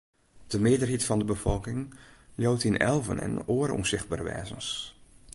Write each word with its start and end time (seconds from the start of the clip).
De 0.47 0.59
mearheid 0.59 1.03
fan 1.03 1.19
de 1.19 1.25
befolking 1.33 1.87
leaut 2.39 2.63
yn 2.69 2.81
elven 2.91 3.19
en 3.27 3.35
oare 3.55 3.73
ûnsichtbere 3.79 4.23
wêzens. 4.31 4.67